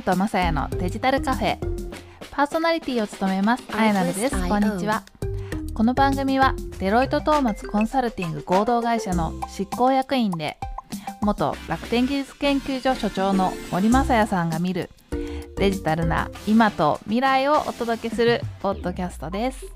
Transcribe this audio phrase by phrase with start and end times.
[0.00, 1.58] なとまさやのデジタルカフェ。
[2.30, 4.48] パーソナリティを務めますあやなるです。
[4.48, 4.56] こ。
[4.56, 5.02] んにちは。
[5.74, 10.56] この番組はデロイトトーマツコンサルティング合同会社の執行役員で
[11.20, 14.88] 元楽天技術研究所所長の森正也さんが見る
[15.56, 19.66] デジタルな今と未来をお届けするポッドキャストです。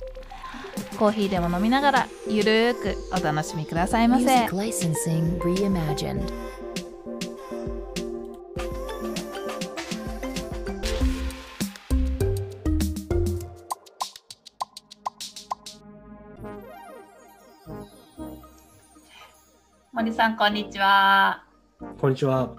[0.99, 4.47] コーヒーでも飲みながらゆるーくお楽しみくださいませ
[19.95, 21.45] 森さんこんにちは
[22.01, 22.51] こんにちは。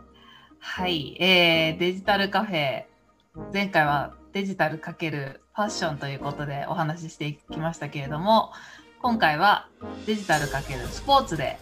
[0.57, 2.85] はい、えー、デジタルカフェ
[3.53, 8.53] 前回はデジタルかけるファッションということでお話ししていきましたけれども
[9.02, 9.67] 今回は
[10.05, 11.57] デジタルかけるスポーツで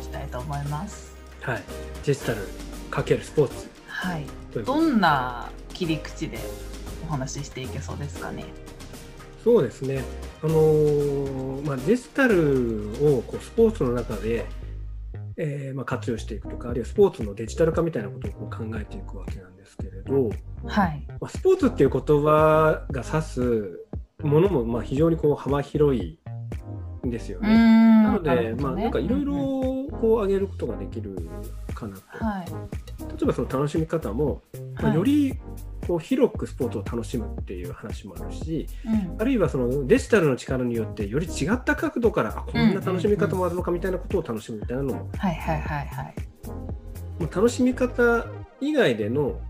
[0.00, 1.16] いきたいと思います。
[1.40, 1.62] はい。
[2.06, 2.46] デジタル
[2.88, 4.24] かけるスポーツはい、
[4.64, 6.38] どんな切り口で
[7.08, 8.44] お話ししていけそうですかね？
[9.42, 10.04] そうですね。
[10.44, 14.46] あのーまあ、デジタルをこうスポーツの中で、
[15.42, 20.30] えーまあ、活用していくとか、あるいはスポーツのデジタル化みたいなことをこう考えていくわけなんですけれど、
[20.66, 23.86] はい、まあ、スポーツっていう言葉が指す
[24.22, 26.18] ものもまあ非常にこう幅広い
[27.06, 27.48] んですよね。
[27.56, 28.04] ん。
[28.04, 31.16] なので、まあ、なんかいろいろこう上げることができる
[31.74, 32.02] かなと。
[32.22, 32.46] はい。
[32.46, 34.42] 例えばその楽しみ方も、
[34.74, 34.94] まあ、はい。
[34.94, 35.40] より
[35.90, 39.20] こう広くスポーツを楽しむっていう話もあるし、うん。
[39.20, 46.14] あるいはそのデジタルの力によってより違った角度からあこんな楽しみ方もあるのかみたいなことを楽しむみたいなのも、はいはいはいはい。
[47.18, 48.24] まあ楽しみ方
[48.60, 49.40] 以外での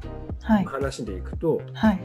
[0.41, 0.65] はい。
[0.65, 2.01] 話でいくとはい。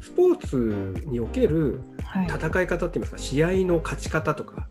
[0.00, 2.26] スポーツにおけるはい。
[2.26, 4.68] 戦い方っていいますか試合の勝ち方とか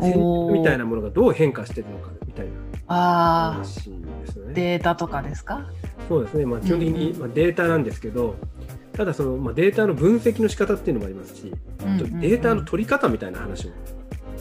[0.00, 2.52] 戦略みたいなものがどう変化してるのかみたいな
[2.86, 4.54] あ話ですね。
[4.54, 5.66] データとかですか？
[6.08, 8.36] そうですね、まあ、基本的に、うんまあ、データなんですけど
[8.94, 12.20] ただその、まあ、データの分析の仕方っていうのもありますし、うんうんうん。
[12.20, 13.74] データの取り方みたいな話も。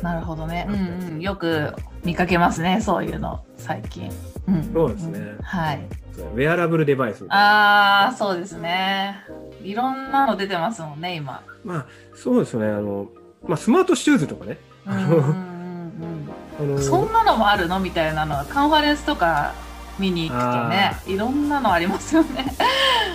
[0.01, 0.65] なるほどね。
[0.67, 4.11] うんうん、よく見かけますね、そういうの、最近。
[4.47, 5.19] うん、そうですね。
[5.19, 5.37] ん。
[5.43, 5.79] はい。
[6.17, 8.05] ウェアラブルデバイスみたいな。
[8.05, 9.19] ああ、そうですね。
[9.63, 11.43] いろんなの出てますもんね、今。
[11.63, 12.65] まあそうですね。
[12.65, 13.09] あの、
[13.45, 14.57] まあ、スマートシューズとかね。
[14.87, 17.79] うんうんうん、そんなのもあるの？
[17.79, 19.53] みたいなのは、カンファレンスとか
[19.99, 22.45] 見に行くとねあ、いろんなのありますよね。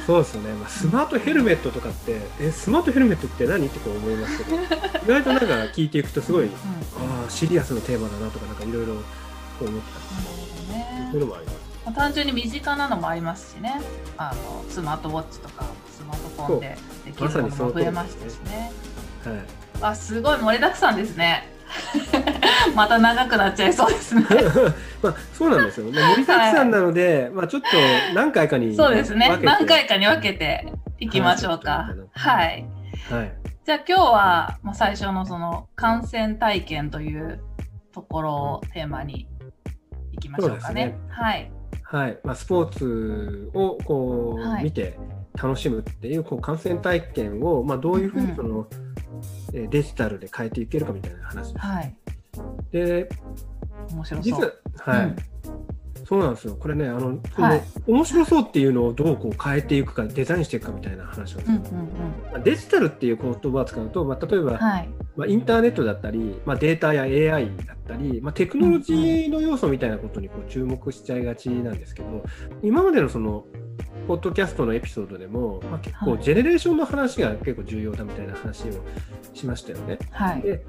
[0.07, 4.67] そうですよね、まあ、スマートヘルメットとかってえスマートヘルメットって何ってこう思いますけど 意
[5.07, 6.55] 外となんか聞いていくとすごいうん、あ
[7.27, 9.05] あシリアスなテーマだなとかなんかいろいろ思っ
[9.61, 11.21] たりほどそうねいう。
[11.21, 11.57] のもあります。
[11.85, 13.81] まあ単純に身近なのもありますしね。
[14.17, 15.65] あのスマートウォッチとか
[15.97, 18.73] スマートフォンでできるものも増えましたしね。
[19.25, 19.45] はい
[19.81, 21.52] あ、すごい盛りだくさんですね。
[22.75, 24.25] また長くなっちゃいそうですね。
[25.03, 25.91] まあそうなんですよ。
[25.91, 27.69] まあ、盛りだくさんなので、まあちょっと
[28.15, 33.13] 何回かにそうですね何回かに分けていきましょうか話してい。
[33.13, 33.21] はい。
[33.21, 33.33] はい。
[33.65, 37.41] じゃあ今日は、まあ、最初のその感染体験という
[37.93, 39.29] ところをテーマに
[40.13, 40.87] いきましょうかね。
[40.87, 41.51] ねはい。
[41.83, 42.19] はい。
[42.25, 44.99] まあスポーツをこう、はい見て
[45.35, 48.92] 楽しむっていうこう観戦体験をまあどういうふうにその、えー
[49.53, 51.67] デジタルで変えていけるかみたいな話です。
[51.67, 51.95] はい。
[52.71, 53.09] で
[53.93, 54.93] 面白実そうは。
[54.95, 55.07] はい。
[55.07, 55.17] うん
[56.05, 56.57] そうなんですよ。
[56.57, 61.79] これね、あの、はい面白そうっていうのをどうこう変えていくか、デザインしていくかみたいな話なんですよ。
[61.79, 61.89] うんうん
[62.33, 64.57] まあデジタルっていう言葉を使うと、まあ、例えば、うん。
[64.59, 64.89] はい。
[65.17, 72.25] まあ、インターネットだったり、まあ、データや AI だったり、まあ、テクノロジーの要素みたいなことにこう注目しちゃいがちなんですけど
[72.63, 73.45] 今までのその
[74.07, 78.73] ポッドキャストのエピソードでも、まあ、結構はいジェネレーションの話が結構重要だみたいな話を
[79.33, 79.99] しましたよね。
[80.11, 80.43] はい。
[80.43, 80.65] で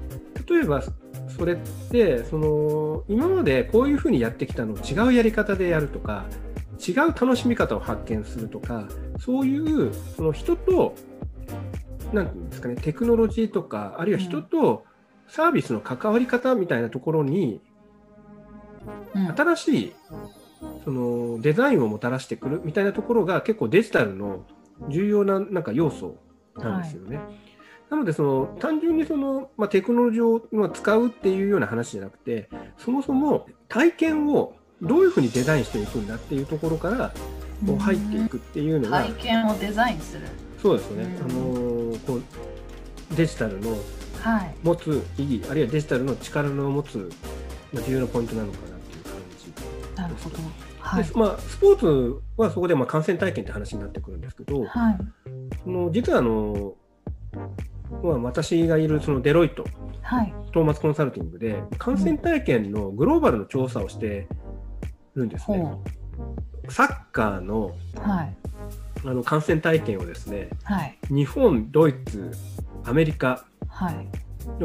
[0.48, 0.82] 例えば
[1.28, 1.56] それっ
[1.90, 6.26] てその今までこういうふうにやってきたのを違うやり方でやるとか
[6.86, 8.86] 違う楽しみ方を発見するとか
[9.18, 10.94] そういうその人と
[12.12, 14.84] なんていうんですかねテクノロジーとかあるいは人と
[15.28, 17.60] サービスの関わり方みたいなところに
[19.14, 19.92] うん新しい
[20.84, 24.44] そのデザインをもたらしてくるみたいなところが結構デジタルの
[24.90, 26.16] 重要ななんか要素
[26.56, 27.20] なんですよね。
[27.90, 32.48] なのでその単純にその、まあ、テクノロジーをまあ使うっていうような話じゃなくて
[32.78, 37.12] そもそも体験をどういうふうにデザインしていくんだっていうところから
[37.66, 40.26] こう入っていくっていうのが、体験をデザインする。
[40.60, 42.22] そうですよね、うんあのーこう
[43.14, 43.76] デジタルの
[44.20, 44.54] はい。
[44.62, 47.10] 持つ意義あるいはデジタルの力の持つ、
[47.72, 50.38] まあ、重要なポイントなのかなっていう感じなるほど。
[50.94, 51.14] はいで。
[51.14, 54.98] まあ、スポーツはそこでまあ観戦体験って話になってくるんですけど、はい。
[55.62, 56.74] その実はあの、
[58.02, 59.64] まあ、私がいるそのデロイト、
[60.02, 60.34] はい。
[60.52, 64.28] トーマツコンサルティングで、観戦体験のグローバルの調査をして
[65.14, 65.58] るんですね。
[65.58, 65.82] ほ
[66.68, 68.00] サッカーの、う。
[68.00, 68.36] はい。
[69.06, 72.30] あの観戦体験をですねはい日本ドイツ
[72.84, 74.08] アメリカはい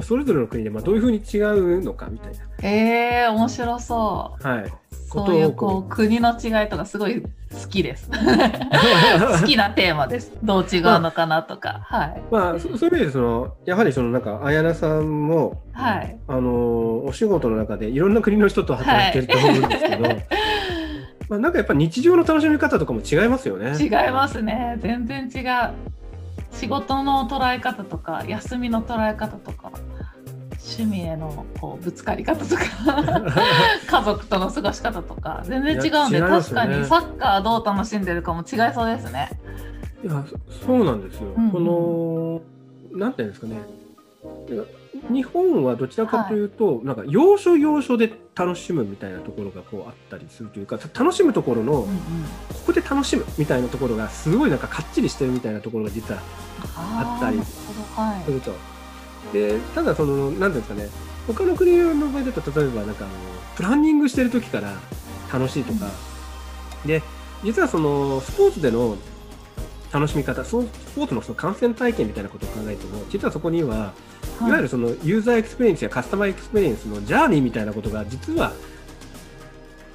[0.02, 4.74] それぞれの国でまあどういうふうに違うのかみたいえー、面白そうな、はい、
[5.12, 7.28] そういうこう国の違いとかすごい好
[7.70, 8.10] きです。
[9.42, 10.32] 好きなテーマです。
[10.44, 11.82] どう違うのかなとか。
[11.84, 12.22] はい。
[12.30, 16.18] まあそそういう意味でそのやはりそのなんか綾菜さんもはい。
[16.28, 20.04] あのお仕事の中でいろんな国の人と働いてると思うんですけど、
[21.30, 23.74] まあなんかやっぱ日常の楽しみ方とかも違いますよね。
[23.80, 24.78] 違いますね。
[24.80, 26.00] 全然違う。
[26.52, 29.72] 仕事の捉え方とか休みの捉え方とか
[30.70, 32.64] 趣味へのこうぶつかり方とか
[33.88, 39.30] 家族との過ごし方とか全然違うんでいや違います確かにサッカーどう楽しんでるかも違いそうですね。
[40.04, 41.34] いやそそうなんですよ。
[41.36, 42.42] うんうんこの
[42.98, 43.58] なんていうんですかね。
[45.12, 51.98] 日本はどちらかというと、なんか要所要所で楽しむみたいなところがこうあったりするというかた楽しむところの、うんうん
[52.50, 56.22] ここで楽しむみたいなところがすごいなんかかっちりしてるみたいなところが実は
[56.76, 58.79] あったりーなるほどはいすると。
[59.34, 60.90] でただそのなんていうんですかね
[61.28, 63.14] 他の国の場合だと例えばなんかあの
[63.56, 64.74] プランニングしてる時から
[65.32, 65.92] 楽しいとか、
[66.86, 67.04] で
[67.44, 68.98] 実はそのスポーツでの
[69.92, 73.94] 楽しみ方スポーツのその観戦体験みたいなことを考えても実はそこには、
[74.42, 78.54] い、わゆるそのユーザーエクスペリエンスやカスタマーエクスペリエンスのジャーニーみたいなことが実は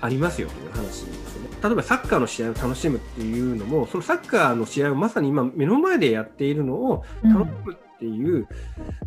[0.01, 1.49] ありますよという話ですよね。
[1.63, 8.47] 例えばサッカーの試合を楽しむっていうのもそのサッカーの試合をまさに今目の前でやっているのをうん楽しむっていう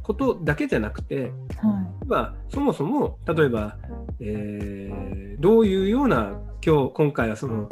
[0.03, 3.77] ことだけじゃなくて、はまあ、そもそも例えば、
[4.19, 7.69] えーどういうような今日今回はその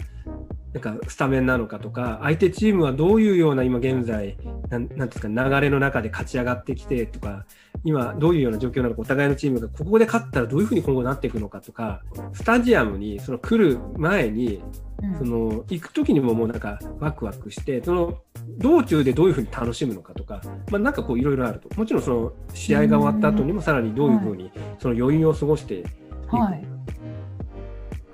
[0.74, 4.38] なんかスタメンなのかとか相手チームはどういうような今現在
[4.70, 7.46] なんなんですか流れの中で勝ち上がってきてとか
[7.86, 12.02] 今どういうような状況なのかお互いのチームがここで勝ったらどういうふうに今後なっていくのかとか
[12.34, 14.62] スタジアムにその来る前に
[15.04, 15.18] うん。
[15.18, 18.18] その行く時にももうなんかワクワクしてその
[18.58, 20.42] 道中でどういうふうに楽しむのかとか、
[20.72, 21.70] まあ、なんかこういろいろあると。
[21.78, 26.66] もちろんその試合が終わった後にもさらにどういうふうにその余韻を過ごしていく、はい。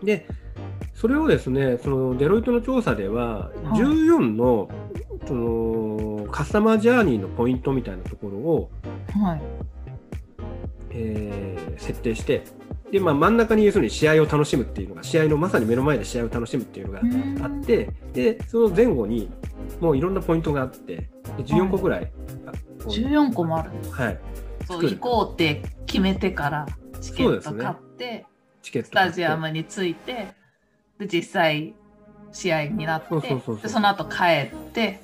[0.03, 0.27] で
[0.93, 3.79] それをですねそのデロイトの調査でははい。
[3.79, 4.69] 14の
[5.27, 8.71] そのカスタマージャーニーのポイントみたいなところを、
[9.23, 9.41] はい。
[10.91, 12.43] えー設定して
[12.91, 19.29] で、まあ、真ん中に要するに試合を楽しむっていうのが試合のまさに目の前で試合を楽しむっていうのがあってでその前後に
[19.79, 22.11] もういろんなポイントがあってで14個ぐらい、
[22.45, 23.91] あこう14個もあるんです。
[23.93, 24.19] はい、
[24.67, 26.67] そう行こうって決めてから
[26.99, 28.25] チケット買って、
[28.61, 30.33] チケットスタジアムに着いて
[30.99, 31.73] で実際
[32.33, 35.01] 試合になってそでその後帰って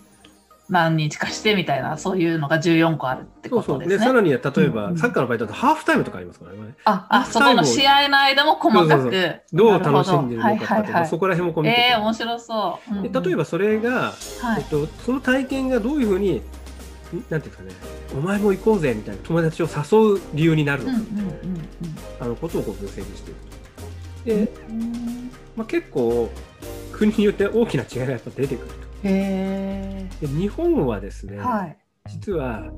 [0.70, 3.98] 何日かしてみたいなそういうのが14個あるってそうそうことですね。
[3.98, 6.76] でさらには例えば、サッカーの場合だとハーフタイムとかありますからね。
[6.84, 8.90] ああそこの試合の間も細かく。
[8.90, 9.78] そうそうど。
[9.78, 11.88] う楽しんでるのかとか、そこら辺も込みて。
[11.92, 12.92] えー、面白そう。
[12.92, 13.12] うんうん。
[13.12, 14.60] で例えばそれが、はい。
[14.60, 16.42] えっと、その体験がどういうふうに
[17.16, 17.72] んなんていうかね
[18.14, 21.90] お前も行こうぜみたいな友達を誘う理由になるのかうんうんうんみたい
[22.20, 23.48] な、あのことをこう分析していく
[24.26, 24.52] で、
[25.56, 26.30] まあ、結構
[26.92, 31.78] 国によって大きな違いがやっぱ出てくるとへで日本はですね、えはい。
[32.10, 32.72] 実は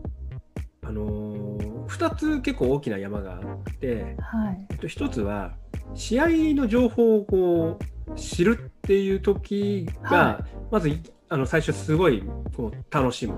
[0.84, 4.68] あのー、2つ結構大きな山があって、はい。
[4.72, 5.54] えっと、1つは
[5.94, 12.24] 試合の情報をこう知るっていう時が、はまずいあの最初すごい
[12.56, 13.36] こう楽しむ。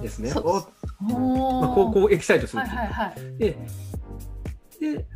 [0.00, 0.30] ですね。
[0.30, 3.38] そおおまあ、こうこうエキサイトするはいっていうはいはい。
[3.38, 5.06] でで、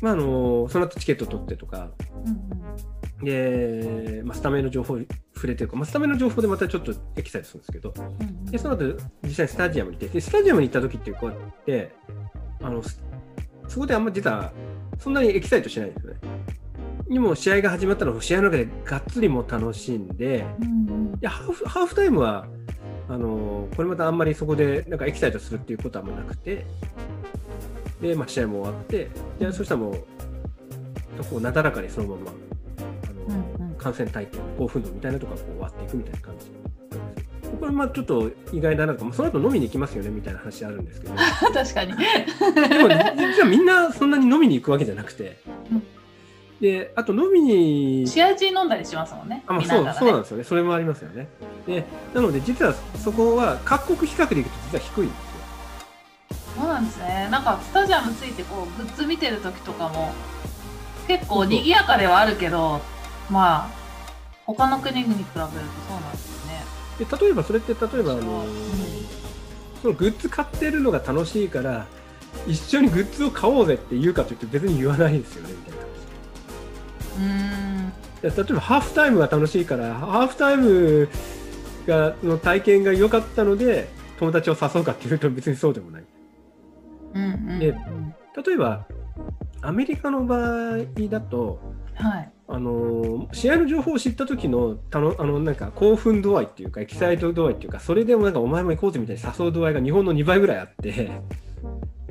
[0.00, 1.90] まあ、あのその後チケット取ってとか。
[2.26, 3.24] うん。
[3.24, 4.98] で、まあ、スタメンの情報
[5.40, 7.94] 触れてるか、まあ、スタメンの情報でまたちょっとエキサイトするんですけど。
[7.96, 8.44] うんうん。
[8.44, 8.84] でその後
[9.22, 11.92] 実際にスタジアムに行ってでスタジアムに行った時ってこうやって
[12.62, 12.90] あのそ
[13.66, 14.52] そこであんま実は
[14.98, 16.18] そんなにエキサイトしないんですよね。
[17.08, 21.14] にも試合が始まったの試合の中でがっつりも楽しんでうんうん。
[21.14, 22.46] いやハーフハーフタイムは
[23.08, 26.66] あのこれまたあんまりそこでなんかエキサイトするっていうことはあんまなくて
[28.02, 29.94] で、まあ、試合も終わってでそしたらもう
[31.28, 32.32] こうなだらかにそのまま
[33.80, 36.46] あの、うんうん観戦体験興奮度みたいなとこがこう終わっていくみたいな感じ
[37.58, 41.14] これまあちょっと意外だなとかその後飲みに行きますよねみたいな話あるんですけど。
[41.52, 41.96] 確かに。
[41.96, 45.38] でも実はみんなそんなに飲みに行くわけじゃなくて。
[45.70, 45.82] うん。
[46.60, 49.42] であと飲みに試合中飲んだりしますもんね。
[49.46, 50.44] あまあ、そうそうなんですよね。
[50.44, 51.26] それもありますよね。
[51.66, 51.84] で
[52.14, 56.60] なので実はそこは各国比較でいくと実は低いんですよ。
[56.60, 57.28] そうなんですね。
[57.32, 60.12] なんかスタジアムついてこうグッズ見てる時とかも
[61.08, 62.80] 結構賑やかではあるけど、
[63.30, 63.70] まあ
[64.46, 65.50] 他の国々に比べるとそ
[65.96, 66.64] うなんですね。
[66.98, 69.00] で例えばそれって例えばあの、うん
[69.80, 71.86] そのグッズ買ってるのが楽しいから
[72.46, 75.84] 一緒にグッズを買おうぜって言うかといって別に言わないですよねみたいな
[77.16, 81.08] うーん例えばハーフタイムが楽しいからハーフタイム
[81.86, 86.04] がの体験が良かったので友達を誘うかっていうと別にそうでもない。
[87.14, 87.74] うんうんで
[88.46, 88.86] 例えば
[89.62, 90.78] アメリカの場合
[91.10, 91.58] だと
[91.94, 92.30] はい。
[92.52, 101.06] あの試合の情報を知った時のたのあのなんか興奮度合いっていうかエキサイト度合いっていうかそれでもなんかお前も行こうぜみたいに誘う度合いが日本の2倍ぐらいあってへ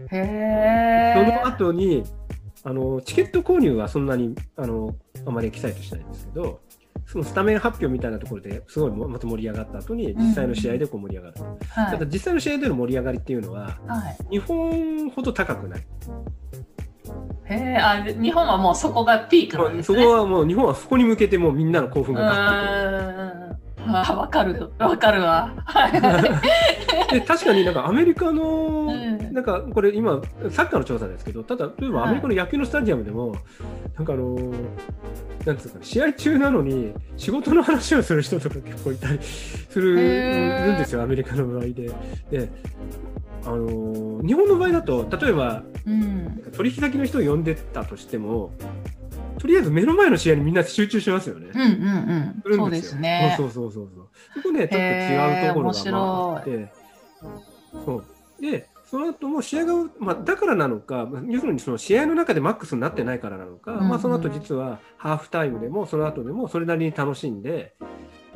[0.06, 1.42] そえ。
[1.44, 2.04] の後に
[2.64, 6.62] あのチケット購入はそんなにあのあまりエキサイトしないんですけど
[7.06, 12.06] そのスタメン発表みたいなところですごいまた盛り上がった後に実際の試合でこう盛り上がる、はいただ。
[12.06, 14.18] 実際の試合での盛り上がりっていうのははい。
[14.32, 15.88] 日本ほど高くない、
[17.46, 17.78] へえ。
[17.78, 20.00] あ、で日本はもうそこがピークなんですね。
[20.00, 23.39] そこはもう日本はそこに向けてもうみんなの興奮うがガッとくる。
[23.94, 24.72] あ、わかる。
[24.78, 25.54] わかるわ。
[25.66, 25.92] はい。
[27.12, 30.20] で確かになんかアメリカの、うんなんかこれ今
[30.50, 33.36] サッカーの調査ですけどただ例えばアメリカの野球のスタジアムでも、
[33.96, 34.54] なんかあのー
[35.46, 41.92] なんつうかね試合中なのに仕事の話をする人とか結構いたりするんですよアメリカの場合で。
[42.30, 42.50] で
[43.46, 46.44] あのー日本の場合だと例えばうん。
[46.56, 48.52] 取引先の人を呼んでたとしても
[49.40, 51.50] とりあえず目の前の試合にみんな集中しますよね。
[51.54, 51.70] うんうん
[52.52, 52.58] うん。
[52.58, 53.34] そうですね。
[53.38, 54.10] そうそうそうそう。
[54.36, 56.72] そこね、ちょっと違うところがまああっへて、
[57.86, 58.42] そう。
[58.42, 67.76] で、その後も試合が、まあ、だからなのか、まあ要するにその試合の中でマックスになってないからなのか、うんうんまあその後実はハーフタイムでも、その後でもそれなりに楽しんで、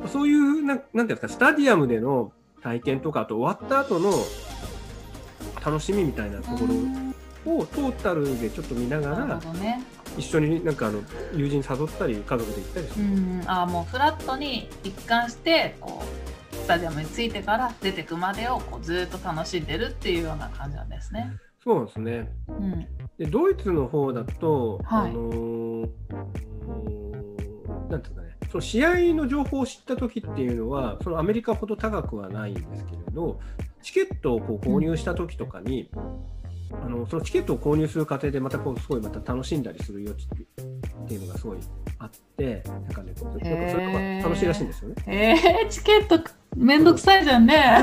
[0.06, 2.32] そういう、なんなんていうんですか、スタディアムでの
[2.62, 4.12] 体験とか、あと終わった後の
[5.64, 6.66] 楽しみみたいなとこ
[7.46, 9.82] ろをトータルでちょっと見ながなるら、ほどね。
[10.16, 11.00] 一緒になんかあの
[11.34, 13.08] 友人誘ったり、家族で行ったりすうる。
[13.08, 13.42] ん。
[13.46, 16.02] あ、もうフラットに一貫して、こ
[16.52, 21.30] う、スタジアムに着いてから出てくまでをこうずっと楽しんでるっていうような感じなんですね。
[21.62, 22.32] そうですね。
[22.48, 22.86] うん。
[23.18, 25.88] でドイツの方だと、はいあのー
[27.90, 33.38] なんていうかね、その試合の情報を知った時っていうのは、そのアメリカほど高くはないんですけれど、
[33.82, 35.90] チケットをこう購入した時とかに、
[36.84, 41.58] あのそのチケットを購入する過程でまたこうすごいまた楽しんだりする余地っていうのがすごい
[41.98, 44.94] あって、なんかね、こうなんかそれが楽しいらしいんですよね。
[45.06, 46.18] えー、チケット
[46.56, 47.78] めんどくさいじゃんね。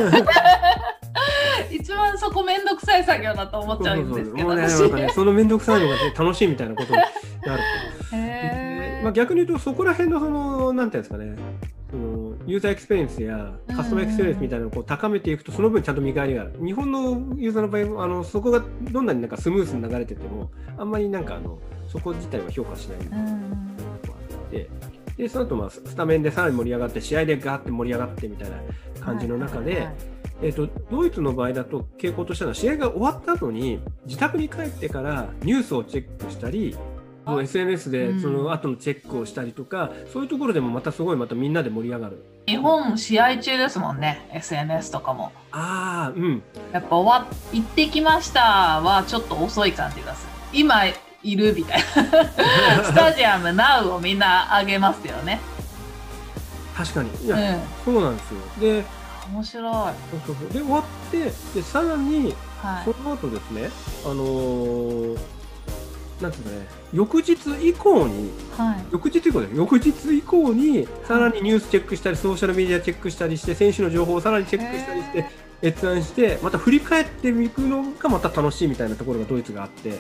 [1.71, 7.05] 一番そこめんどくさい作業だと思っちゃうんですけど、ね、ね、その面倒くさいのが、ね、楽しいみたいなことにな
[7.57, 7.63] る
[9.01, 11.35] まあ、逆に言うとそこら辺のそのなんていうんですかね
[11.89, 16.53] そのユーザーエクスペリエンスやカスタマーエクスペリエンスみたいなのをこう高めていくとその分ちゃんと見返りがある。
[16.63, 23.33] 日本のユーザーの場合もあのそこがどんなになんかスムースに流れててもあんまりなんかあのそこ自体は評価しないみたいがあ
[24.47, 24.69] って。
[25.17, 28.57] でその後まあススタメンでさらに盛り上がって試合でガーって盛り上がってみたいな
[29.05, 29.87] 感じの中で、
[30.41, 36.75] えー、とドイツの場合だと傾向としては試合が終わった後に自宅に帰ってからニュースをチェックしたり
[37.25, 38.21] あ SNS でうん。
[38.21, 42.23] その後のチェックをしたりとか、そういうところでもまたすごいまたみんなで盛り上がる。
[42.47, 45.31] 日本試合中ですもんね SNS とかも。
[45.51, 46.43] ああうん。
[46.71, 50.59] やっぱ終わっ行ってきましたはちょっと遅い感じがする。
[50.59, 50.85] 今
[51.23, 52.83] いるみたいな。
[52.83, 55.39] スタジアム NOW をみんな上げますよね。
[56.75, 57.09] 確かに。
[57.09, 57.61] いうや、ん。
[57.85, 58.39] そうなんですよ。
[58.59, 58.83] で
[59.31, 59.63] 面白い。
[59.63, 59.93] そう
[60.25, 60.49] そうそう。
[60.49, 62.85] で終わってでさらにはい。
[62.85, 63.69] その後ですね
[64.05, 65.40] あのー
[66.21, 68.85] なんていうかね翌日以降にはい。
[68.91, 79.91] 翌日以降で翌日以降にさらにニュースチェックしたりソーシャルメディアチェックしたりして選手の情報をさらにチェックしたりしてへ閲覧してまた振り返っていくのがまた楽しいみたいなところがドイツがあって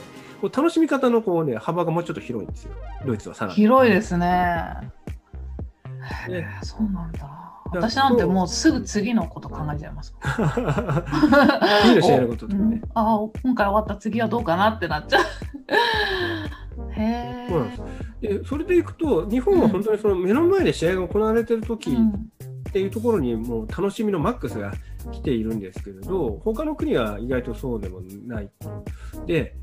[0.41, 2.71] こう楽しみ方のこう、ね、幅がもうちょっと広いんですよ。
[3.05, 3.55] ドイツはさらに。
[3.55, 4.91] 広いですね。
[6.27, 7.40] でへえそうなんだ
[7.71, 10.13] 私なんてもうすぐ次のこと考えちゃいます
[11.83, 12.81] 次の試合のこととかうんね。
[12.93, 15.23] ああ今回終わった次はどうかなってなっちゃう。
[16.91, 17.81] へえそうなんです。
[18.21, 22.31] でそれでいくと日本は本当にその目の前で試合が行われてる時うん。
[22.69, 24.71] っていうところにもう楽しみのマックスが
[25.11, 28.49] 来ているんですけれど他の国は意外とそうでもない。
[29.25, 29.57] で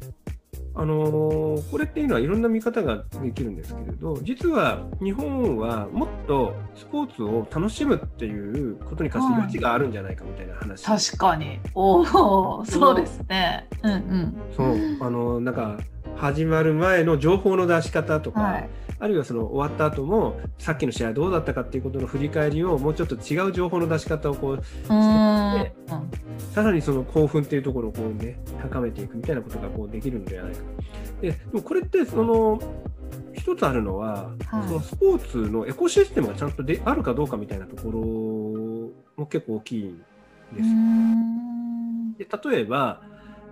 [0.80, 11.58] あのーこれっていうのはいろんな見方ができるんですけれど実は日本はもっとスポーツを楽しむっていうことに関して余地があるんじゃないかみたいな話、確かに。
[11.75, 12.02] お
[12.61, 13.66] おそうですね。
[13.82, 14.37] うんうん。
[14.56, 14.68] そう。
[15.00, 15.78] あのーなんか
[16.16, 18.68] 始まる前の情報の出し方とか、はい
[19.00, 25.73] あるいはその終わった後もさっきの試合どうだったかっていうことの振り返りをもうちょっと違う情報の出し方をこううーんで
[26.52, 30.61] さらにその興奮っていうところをこうね高めていくみたいなことがこうできるんではないか。
[31.21, 32.61] ででもこれってその
[33.35, 34.69] 一つあるのは、はい。
[34.69, 38.00] そのスポーツのエコシステムがちゃんとであるかどうかみたいなところ
[39.17, 39.99] も結構大きいん
[42.17, 43.00] ですで例えば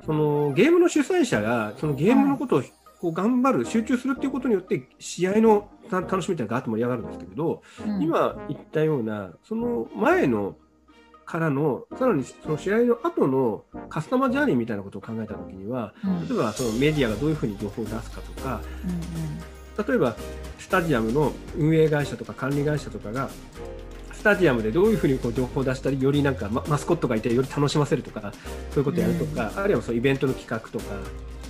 [0.05, 2.63] そのゲームの主催者がそのゲームのことを
[3.07, 8.03] ここう頑張る集中するっていうことによって試合のた楽しみっていうのがガーッと盛り上がるんですけれど、うん。
[8.03, 10.57] 今言ったようなその前の
[11.25, 16.29] からのさらにその試合の後のカスタマージャーニーみたいなことを考えたときにはうん。
[16.29, 20.17] 例えばそのメディアがどういうふうに情報を出すかとかうん例えば
[20.59, 23.29] スタジアムの運営会社とか管理会社とかが
[24.15, 28.33] スタジアムでどういうふうにこう情報を出したりよりなんかママスコットがいてより楽しませるとか
[28.71, 30.97] そういうことをやるとか、あるいはそのイベントの企画とか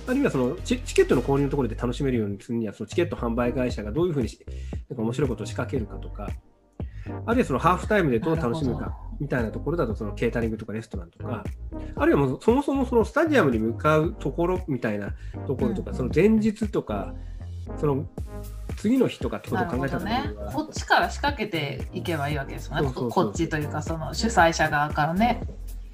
[0.07, 4.39] あるいはそのチチケットの購入のところで楽しめるようにするにはそのチケット販売会社がどういうふうにし
[4.89, 6.29] なんか面白いことを仕掛けるかとか
[7.25, 11.43] あるいはそのハーフタイムでどう楽しむかみたいなところだとそのケータリングとかレストランとか
[11.95, 15.13] あるいはもうそもそもそのスタジアムに向かうところみたいな
[15.45, 15.97] ところとか、うん。
[15.97, 17.13] その前日とか
[17.77, 18.07] その
[18.77, 20.33] 次の日とかってことなを考えたるほどね。
[20.53, 22.91] こっちから仕掛けていけばいいわけですもんね。
[22.93, 25.41] こっちというかその主催者側からね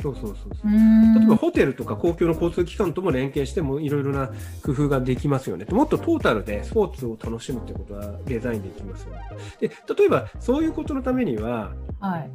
[0.03, 0.72] そうそうそうそう
[1.17, 4.27] 例えばホテルとか公共の交通機関とも連携してもいろいろな
[4.62, 5.65] 工夫ができますよね。
[5.69, 9.22] もっとトータルでスポーツを楽しむってことはデザインできますよね。
[9.62, 12.29] で例えばそういうことのためにははい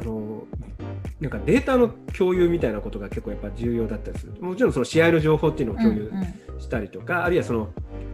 [0.00, 0.44] あの
[1.20, 4.34] なんかデータの共有みたいなことが結構やっぱ重要だったりする。
[4.40, 7.68] もちろんその試合の情報っていうのを共有うんうんしたりとか、あるいはその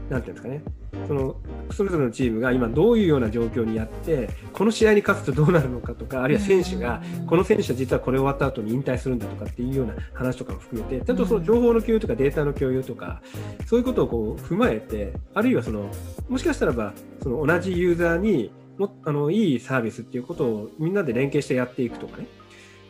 [0.09, 0.63] なんていうんですかね
[1.09, 1.37] その
[1.71, 13.21] それぞれのチームが今どういうような状況にやってこの試合に勝つとどうなるのかとかあるいは選手がうんこの選手は実はこれ終わった後に引退するんだとかっていうような話とかも含めてちゃんとその情報の共有とかデータの共有とか
[13.67, 15.91] そういうことをこう踏まえてあるいはその
[16.29, 16.93] もしかしたらば
[17.23, 22.27] その同じユーザーにもあのいいサービスっていうことをみんなで連携してやっていくとかね。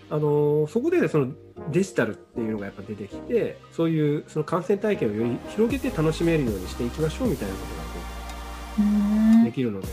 [0.09, 1.33] あのそこでその
[1.73, 8.06] デジタルっていうのがやっぱ出てきてそういうその観戦体験をより広げて楽しめるようにしていきましょうみたいなことが
[9.45, 9.89] できるので。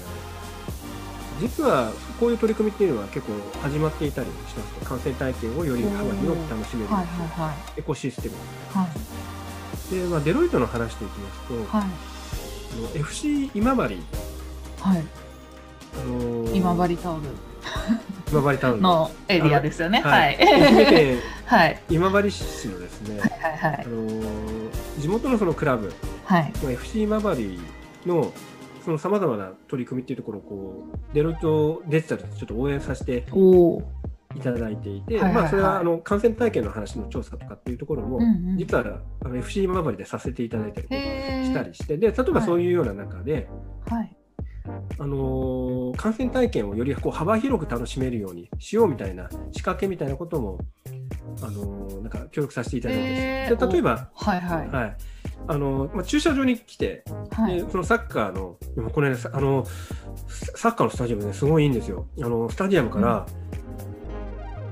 [1.42, 8.36] 実はこういう取り組みっていうのは結構始まっていたりしますと観戦体験をより幅広く楽しめるはいはいはいエコシステム。
[8.72, 8.88] は
[9.92, 9.94] い。
[9.94, 11.84] で、まあ、デロイトの話でいきますと、はい。
[11.84, 13.98] あの FC 今治、はい。
[14.80, 17.22] あのー今治タオル。
[18.32, 20.02] 今治タウンのエリアですよね。
[20.02, 20.38] は はい。
[21.46, 21.82] はい。
[21.90, 24.70] 今治市のですね、はいはいあのー
[25.00, 25.92] 地元のそのクラブ
[26.26, 26.54] はい。
[26.70, 27.60] FC 今治
[28.06, 28.32] の
[28.84, 33.26] そのさまざまな取り組みっていうところをこうデロイトデジタルでちょっと応援させて
[34.36, 38.20] いただいていて、まあ、それはあの感染体験の話の調査とかっていうところも、
[38.58, 43.48] 実はあの FC 今治でさせていただいたりとかへしたりしてで例えばそういうような中で、
[43.90, 44.18] はい。
[44.98, 50.58] あのー観戦体験をよりこう幅広く楽しめるようにしようみたいな仕掛けみたいなことも、
[51.42, 53.68] あのーなんか協力させていただいてます、へー。
[53.68, 54.68] で例えば、はいはい。
[54.68, 54.98] はい
[55.48, 57.56] あのーまあ、駐車場に来て、はい。
[57.62, 59.66] でそのサッカーの今この間さあの
[60.28, 62.08] ササッカーのスタジアムねすごいいいんですよ。
[62.22, 63.26] あのスタジアムから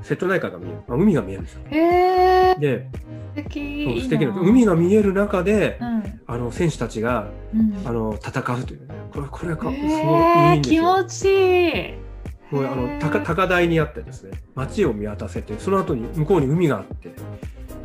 [0.04, 1.62] 瀬戸内海が見える、あ海が見えるんですよ。
[1.70, 2.88] へえで
[3.36, 4.02] 素敵。
[4.02, 4.42] 素敵なな。
[4.42, 6.22] 海が見える中で、うん。
[6.28, 7.88] あの選手たちがうん。
[7.88, 8.96] あの戦うというね。
[9.14, 10.84] これこれがすごいいいんですよ。
[10.84, 12.12] 持ちいい。
[12.52, 17.14] もうあの高高台にあってですね街を見渡せてその後に向こうに海があって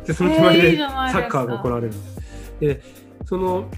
[0.05, 2.26] でその手前でサッカーが行われるんです。
[2.59, 2.81] で
[3.25, 3.69] その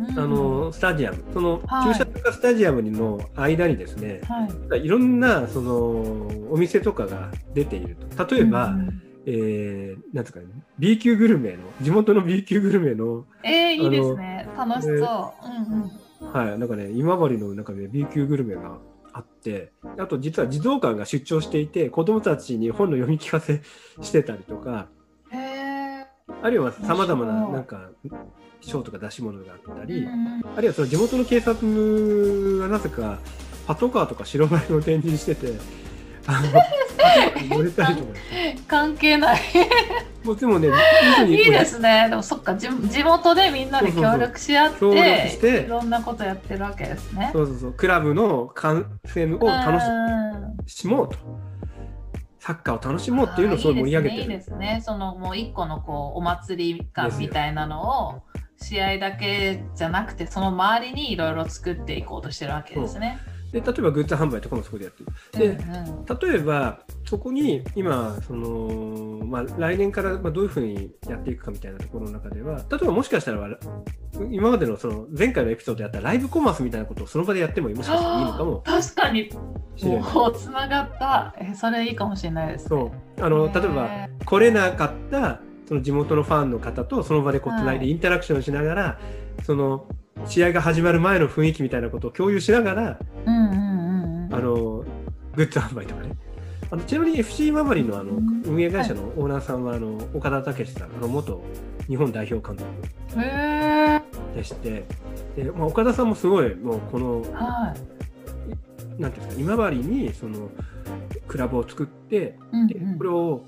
[0.00, 0.18] うん。
[0.18, 1.92] あのスタジアムそのはい。
[1.92, 4.84] 駐車場かスタジアムの間にですね、はい。
[4.84, 8.34] い、ろんなそのお店とかが出ていると。
[8.36, 10.46] 例えば、うんえーなんですかね
[10.78, 14.48] B 級グルメの地元の B 級グルメのえー、いいですね。
[14.56, 16.32] 楽しそう、うんうん。
[16.32, 18.78] はい、なんかね、今治の中で B 級グルメが
[19.12, 23.62] あって、あと実は児童館が出張していて、子供たちに本の読み聞かせ
[24.00, 24.88] してたりとか、
[26.42, 27.90] あるいはさまざまななんか
[28.60, 33.18] 賞とか出し物があったり、うんあるいはその地元の警察がなぜか
[33.66, 35.52] パトカーとか白バイを展示してて、
[37.48, 38.10] 乗れたりとか
[38.66, 39.40] 関係ない。
[40.24, 40.68] もうでもね、
[41.26, 42.08] いいですね。
[42.10, 47.30] でもそっか地地元でみんなで協力し合っていろんなことやってるわけですね。
[47.32, 49.80] そうそうそう、クラブの観戦を楽
[50.66, 51.16] しもうと。
[52.40, 54.22] サッカーを楽しもうっていうのをそう盛り上げてる。
[54.22, 58.22] いいですねいいですねそのもう一個のこうお祭り感みたいなのを
[58.56, 63.18] 試合だけじゃなくてその周りにいろいろ作っていこうとしてるわけですね。
[63.52, 65.04] で例えばグッズ販売とかもそこでやって
[65.38, 65.56] る。
[65.56, 73.40] でうんうん例えばそこに今その、まあ、来年からまあどういうふうにやっていくかみたいなところの中では例えばもしかしたら
[74.30, 79.30] 今までのその前回のエピソードでやったライブコマースみたいなことをその場でやってももしかしたらいいのかも確かに。
[79.80, 82.68] もうつながったえそれいいかもしれないです、ね。
[82.68, 88.98] そうあの例えばへ来れなかったその地元のファンの方とその場でこつないでインタラクションしながら、
[89.44, 89.86] その
[90.26, 92.98] 試合が始まる前の雰囲気みたいなことを共有しながら
[95.36, 96.12] グッズ販売とかね。
[96.72, 101.42] あのちなみに FC 今治のあのうん運営会社のオーナーさんはあの岡田武史さん、あの元
[101.88, 102.70] 日本代表監督。
[103.20, 103.99] へ
[104.34, 104.84] でして
[105.36, 108.00] で、まあ、岡田さんもすごいもうこのはい。
[109.00, 110.50] なんていうんですか今治にその
[111.26, 113.44] クラブを作ってでうんうんこれを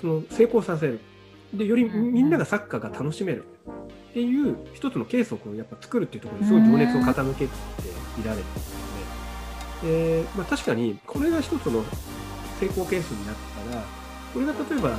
[0.00, 1.00] その成功させる
[1.54, 3.44] でよりみんながサッカーが楽しめる
[4.10, 7.52] っていう一つのケースをやっぱ作るっていうところにすごい情熱を傾けて
[8.20, 8.78] いられてますよ
[9.88, 10.22] ね。
[10.22, 11.84] でまあ、確かにこれが一つの
[12.60, 13.36] 成功ケースになっ
[13.70, 13.82] たら
[14.32, 14.98] これが例えば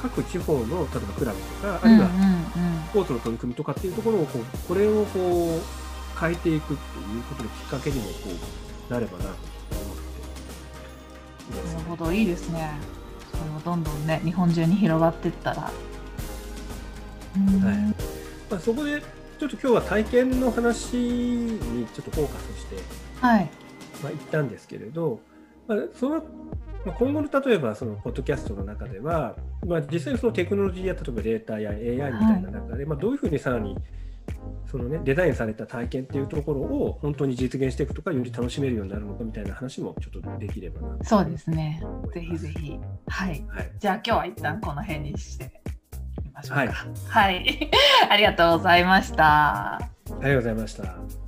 [0.00, 2.08] 各地方の例えばクラブとかあるいは
[2.90, 8.10] スポーツの取り組みとかっていうところをこうこれをこう変えていくっていうことのきっかけにもこ
[8.88, 9.36] うなればなと思っ
[11.46, 12.70] ていますなるほどいいですね。
[13.30, 15.70] それをどんどんね日本中に広がっていったら。
[17.36, 17.76] うんはい
[18.50, 19.00] まあ、そこで
[19.38, 22.76] ちょっと今日は体験の話にちょっとフォーカスして、
[23.20, 23.50] はい。
[24.02, 25.20] まあ、言ったんですけれど、
[25.68, 26.22] まあ、その
[26.88, 33.76] まあ今後の例えばそのポッドキャストの中では、まあ、実際にそのテクノロジーや例えばデータや AI みたいな中で、まあ、どういうふうにさらに
[34.70, 41.82] その、ね、デザインされた体験っていうところを本当に実現していくとかより楽しめるようになるのかみたいな話もちょっとできればなとそうですね。
[42.14, 42.78] ぜひぜひ。
[43.06, 43.44] はい。
[43.48, 45.50] はい、じゃあ今日は一旦この辺にして
[46.24, 46.60] みましょうか。
[46.60, 46.68] はい
[47.08, 47.70] はい。
[48.10, 49.76] ありがとうございました。
[49.76, 51.27] ありがとうございました。